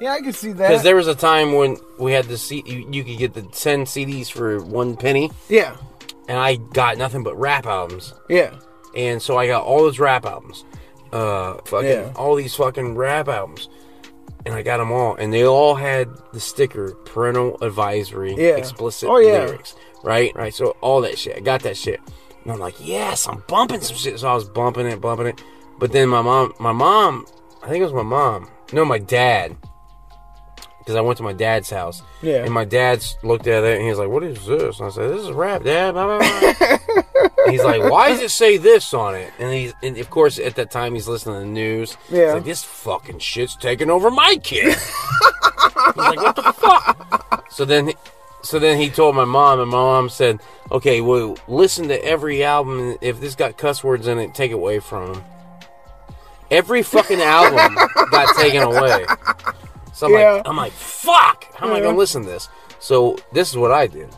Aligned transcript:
Yeah, 0.00 0.12
I 0.12 0.20
can 0.20 0.32
see 0.32 0.52
that. 0.52 0.68
Because 0.68 0.82
there 0.82 0.96
was 0.96 1.06
a 1.08 1.14
time 1.14 1.54
when 1.54 1.76
we 1.98 2.12
had 2.12 2.26
the 2.26 2.36
C, 2.38 2.62
you, 2.66 2.86
you 2.90 3.04
could 3.04 3.18
get 3.18 3.34
the 3.34 3.42
ten 3.42 3.84
CDs 3.84 4.30
for 4.30 4.60
one 4.64 4.96
penny, 4.96 5.30
yeah, 5.48 5.76
and 6.28 6.38
I 6.38 6.56
got 6.56 6.98
nothing 6.98 7.22
but 7.22 7.36
rap 7.38 7.66
albums, 7.66 8.12
yeah, 8.28 8.54
and 8.96 9.22
so 9.22 9.36
I 9.38 9.46
got 9.46 9.62
all 9.64 9.78
those 9.80 9.98
rap 10.00 10.24
albums, 10.26 10.64
uh, 11.12 11.54
fucking 11.66 11.88
Yeah. 11.88 12.12
all 12.16 12.34
these 12.34 12.54
fucking 12.54 12.96
rap 12.96 13.28
albums, 13.28 13.68
and 14.44 14.54
I 14.54 14.62
got 14.62 14.78
them 14.78 14.90
all, 14.90 15.14
and 15.14 15.32
they 15.32 15.46
all 15.46 15.76
had 15.76 16.08
the 16.32 16.40
sticker 16.40 16.92
parental 17.04 17.58
advisory, 17.62 18.34
Yeah. 18.36 18.56
explicit 18.56 19.08
Oh, 19.08 19.18
yeah. 19.18 19.44
lyrics, 19.44 19.76
right, 20.02 20.34
right. 20.34 20.52
So 20.52 20.76
all 20.80 21.00
that 21.02 21.16
shit, 21.18 21.36
I 21.36 21.40
got 21.40 21.62
that 21.62 21.76
shit, 21.76 22.00
and 22.42 22.52
I'm 22.52 22.58
like, 22.58 22.74
yes, 22.80 23.28
I'm 23.28 23.44
bumping 23.46 23.82
some 23.82 23.96
shit. 23.96 24.18
So 24.18 24.26
I 24.28 24.34
was 24.34 24.48
bumping 24.48 24.86
it, 24.86 25.00
bumping 25.00 25.28
it, 25.28 25.40
but 25.78 25.92
then 25.92 26.08
my 26.08 26.22
mom, 26.22 26.54
my 26.58 26.72
mom, 26.72 27.24
I 27.62 27.68
think 27.68 27.82
it 27.82 27.84
was 27.84 27.92
my 27.94 28.02
mom, 28.02 28.48
no, 28.72 28.84
my 28.84 28.98
dad. 28.98 29.56
Because 30.82 30.96
I 30.96 31.00
went 31.00 31.16
to 31.18 31.22
my 31.22 31.32
dad's 31.32 31.70
house, 31.70 32.02
Yeah. 32.22 32.42
and 32.44 32.52
my 32.52 32.64
dad 32.64 33.04
looked 33.22 33.46
at 33.46 33.62
it 33.62 33.74
and 33.76 33.82
he 33.84 33.88
was 33.90 33.98
like, 34.00 34.08
"What 34.08 34.24
is 34.24 34.44
this?" 34.46 34.80
And 34.80 34.88
I 34.88 34.90
said, 34.90 35.10
"This 35.14 35.22
is 35.22 35.30
rap, 35.30 35.62
Dad." 35.62 35.92
Blah, 35.92 36.18
blah, 36.18 36.18
blah. 36.18 36.78
He's 37.50 37.62
like, 37.62 37.82
"Why 37.88 38.08
does 38.08 38.20
it 38.20 38.30
say 38.32 38.56
this 38.56 38.92
on 38.92 39.14
it?" 39.14 39.32
And 39.38 39.52
he's, 39.52 39.72
and 39.82 39.96
of 39.98 40.10
course, 40.10 40.38
at 40.40 40.56
that 40.56 40.70
time, 40.72 40.94
he's 40.94 41.06
listening 41.06 41.34
to 41.36 41.40
the 41.40 41.46
news. 41.46 41.96
Yeah. 42.10 42.24
He's 42.26 42.34
like, 42.34 42.44
"This 42.44 42.64
fucking 42.64 43.20
shit's 43.20 43.54
taking 43.56 43.90
over 43.90 44.10
my 44.10 44.36
kid." 44.42 44.74
he's 44.74 45.96
like, 45.96 46.16
"What 46.20 46.36
the 46.36 46.52
fuck?" 46.52 47.44
So 47.52 47.64
then, 47.64 47.88
he- 47.88 47.96
so 48.42 48.58
then 48.58 48.78
he 48.78 48.90
told 48.90 49.14
my 49.14 49.24
mom, 49.24 49.60
and 49.60 49.70
my 49.70 49.76
mom 49.76 50.08
said, 50.08 50.40
"Okay, 50.72 51.00
well, 51.00 51.36
listen 51.46 51.86
to 51.88 52.04
every 52.04 52.42
album. 52.42 52.96
If 53.00 53.20
this 53.20 53.34
got 53.36 53.56
cuss 53.56 53.84
words 53.84 54.08
in 54.08 54.18
it, 54.18 54.34
take 54.34 54.50
it 54.50 54.54
away 54.54 54.80
from 54.80 55.14
him." 55.14 55.24
Every 56.50 56.82
fucking 56.82 57.20
album 57.22 57.74
got 58.10 58.36
taken 58.36 58.62
away. 58.62 59.06
So 59.92 60.06
I'm 60.06 60.12
Yeah. 60.12 60.32
like, 60.32 60.42
I'm 60.48 60.56
like, 60.56 60.72
fuck! 60.72 61.46
How 61.54 61.66
am 61.68 61.74
I 61.74 61.80
gonna 61.80 61.96
listen 61.96 62.22
to 62.24 62.28
this? 62.28 62.48
So 62.78 63.16
this 63.32 63.50
is 63.50 63.56
what 63.56 63.70
I 63.72 63.86
did. 63.86 64.08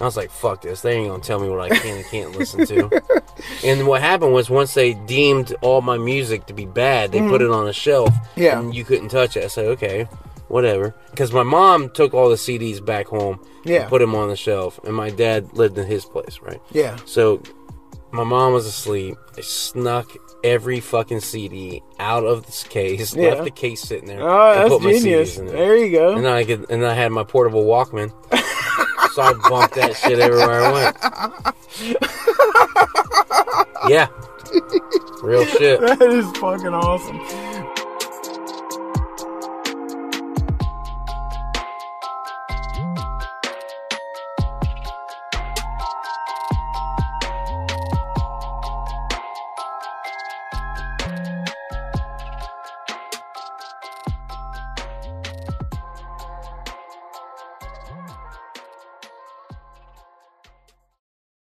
I 0.00 0.04
was 0.04 0.16
like, 0.16 0.30
fuck 0.30 0.62
this. 0.62 0.80
They 0.80 0.94
ain't 0.96 1.08
gonna 1.08 1.22
tell 1.22 1.38
me 1.40 1.48
what 1.48 1.60
I 1.60 1.68
can 1.78 1.98
and 1.98 2.06
can't 2.06 2.32
listen 2.36 2.64
to. 2.66 3.02
and 3.64 3.86
what 3.86 4.00
happened 4.00 4.32
was 4.32 4.48
once 4.48 4.72
they 4.74 4.94
deemed 4.94 5.54
all 5.60 5.82
my 5.82 5.98
music 5.98 6.46
to 6.46 6.54
be 6.54 6.64
bad, 6.66 7.12
they 7.12 7.20
put 7.20 7.42
it 7.42 7.50
on 7.50 7.68
a 7.68 7.72
shelf. 7.72 8.08
Mm-hmm. 8.10 8.40
Yeah. 8.40 8.58
And 8.60 8.74
you 8.74 8.84
couldn't 8.84 9.08
touch 9.10 9.36
it. 9.36 9.44
I 9.44 9.48
said, 9.48 9.66
okay, 9.66 10.04
whatever. 10.48 10.94
Because 11.10 11.32
my 11.32 11.42
mom 11.42 11.90
took 11.90 12.14
all 12.14 12.28
the 12.30 12.36
CDs 12.36 12.82
back 12.84 13.08
home. 13.08 13.44
Yeah. 13.64 13.80
And 13.82 13.88
put 13.90 13.98
them 13.98 14.14
on 14.14 14.28
the 14.28 14.36
shelf. 14.36 14.80
And 14.84 14.94
my 14.96 15.10
dad 15.10 15.52
lived 15.52 15.76
in 15.76 15.86
his 15.86 16.06
place, 16.06 16.38
right? 16.40 16.60
yeah, 16.72 16.96
So 17.04 17.42
my 18.10 18.24
mom 18.24 18.54
was 18.54 18.64
asleep. 18.66 19.16
I 19.36 19.42
snuck 19.42 20.10
every 20.44 20.80
fucking 20.80 21.20
CD 21.20 21.82
out 21.98 22.24
of 22.24 22.46
this 22.46 22.64
case, 22.64 23.14
Yeah. 23.14 23.30
left 23.30 23.44
the 23.44 23.50
case 23.50 23.80
sitting 23.82 24.08
there. 24.08 24.20
oh, 24.22 24.54
that's 24.54 24.68
put 24.70 24.82
my 24.82 24.92
genius. 24.92 25.36
CDs 25.36 25.38
in 25.40 25.46
There 25.46 25.76
you 25.76 25.90
go. 25.92 26.14
and 26.16 26.24
then 26.24 26.32
I 26.32 26.44
could, 26.44 26.66
and 26.70 26.84
I 26.84 26.94
had 26.94 27.12
my 27.12 27.24
portable 27.24 27.64
Walkman, 27.64 28.10
so 29.14 29.22
I 29.22 29.32
bumped 29.48 29.74
that 29.76 29.96
shit 29.96 30.18
everywhere 30.18 30.62
I 30.64 30.72
went. 30.72 30.96
Yeah, 33.88 34.08
real 35.22 35.44
shit. 35.46 35.80
That 35.80 36.02
is 36.02 36.26
fucking 36.36 36.66
awesome. 36.74 37.18